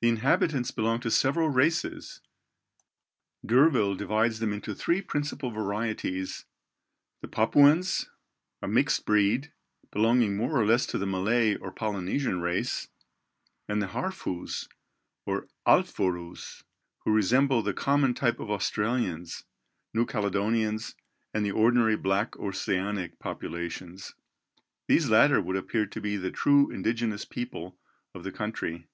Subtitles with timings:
[0.00, 2.22] The inhabitants belong to several races.
[3.44, 6.46] D'Urville divides them into three principal varieties:
[7.20, 8.08] the Papuans,
[8.62, 9.52] a mixed breed,
[9.90, 12.88] belonging more or less to the Malay or Polynesian race;
[13.68, 14.66] and the Harfous
[15.26, 16.64] or Alfourous,
[17.00, 19.44] who resemble the common type of Australians;
[19.92, 20.94] New Caledonians
[21.34, 24.14] and the ordinary black Oceanic populations.
[24.88, 27.78] These latter would appear to be the true indigenous people
[28.14, 28.88] of the country.